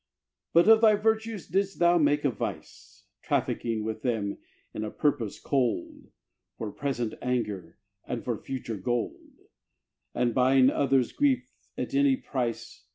But 0.51 0.67
of 0.67 0.81
thy 0.81 0.95
virtues 0.95 1.47
didst 1.47 1.77
thou 1.77 1.99
make 1.99 2.25
a 2.25 2.31
vice, 2.31 3.05
Trafficking 3.21 3.83
with 3.83 4.01
them 4.01 4.39
in 4.73 4.83
a 4.83 4.89
purpose 4.89 5.39
cold, 5.39 6.09
For 6.57 6.71
present 6.71 7.13
anger, 7.21 7.77
and 8.07 8.23
for 8.23 8.41
future 8.41 8.77
gold 8.77 9.33
And 10.15 10.33
buying 10.33 10.71
others' 10.71 11.11
grief 11.11 11.51
at 11.77 11.93
any 11.93 12.15
price. 12.15 12.85